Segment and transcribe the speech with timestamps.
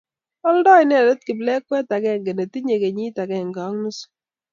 [0.47, 4.05] oldi inendet kiplekwet agenge ne tinyei kenyit agenge ak nusu